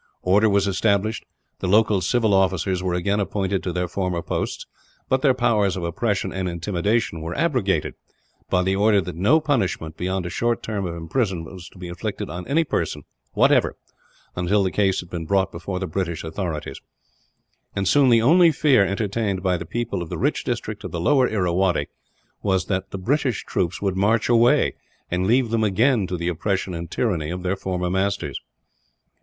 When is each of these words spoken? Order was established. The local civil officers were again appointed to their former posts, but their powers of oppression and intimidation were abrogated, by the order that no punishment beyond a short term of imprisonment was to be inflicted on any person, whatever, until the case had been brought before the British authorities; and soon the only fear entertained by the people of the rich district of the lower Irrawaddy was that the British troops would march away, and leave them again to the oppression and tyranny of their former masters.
Order 0.23 0.49
was 0.49 0.65
established. 0.65 1.25
The 1.59 1.67
local 1.67 2.01
civil 2.01 2.33
officers 2.33 2.81
were 2.81 2.95
again 2.95 3.19
appointed 3.19 3.61
to 3.61 3.71
their 3.71 3.87
former 3.87 4.23
posts, 4.23 4.65
but 5.07 5.21
their 5.21 5.35
powers 5.35 5.77
of 5.77 5.83
oppression 5.83 6.33
and 6.33 6.49
intimidation 6.49 7.21
were 7.21 7.37
abrogated, 7.37 7.93
by 8.49 8.63
the 8.63 8.75
order 8.75 8.99
that 8.99 9.13
no 9.15 9.39
punishment 9.39 9.97
beyond 9.97 10.25
a 10.25 10.31
short 10.31 10.63
term 10.63 10.87
of 10.87 10.95
imprisonment 10.95 11.53
was 11.53 11.69
to 11.69 11.77
be 11.77 11.87
inflicted 11.87 12.31
on 12.31 12.47
any 12.47 12.63
person, 12.63 13.03
whatever, 13.33 13.75
until 14.35 14.63
the 14.63 14.71
case 14.71 15.01
had 15.01 15.11
been 15.11 15.27
brought 15.27 15.51
before 15.51 15.77
the 15.77 15.85
British 15.85 16.23
authorities; 16.23 16.81
and 17.75 17.87
soon 17.87 18.09
the 18.09 18.23
only 18.23 18.51
fear 18.51 18.83
entertained 18.83 19.43
by 19.43 19.55
the 19.55 19.67
people 19.67 20.01
of 20.01 20.09
the 20.09 20.17
rich 20.17 20.43
district 20.43 20.83
of 20.83 20.89
the 20.89 20.99
lower 20.99 21.27
Irrawaddy 21.29 21.89
was 22.41 22.65
that 22.65 22.89
the 22.89 22.97
British 22.97 23.45
troops 23.45 23.83
would 23.83 23.95
march 23.95 24.29
away, 24.29 24.73
and 25.11 25.27
leave 25.27 25.51
them 25.51 25.63
again 25.63 26.07
to 26.07 26.17
the 26.17 26.27
oppression 26.27 26.73
and 26.73 26.89
tyranny 26.89 27.29
of 27.29 27.43
their 27.43 27.55
former 27.55 27.91
masters. 27.91 28.41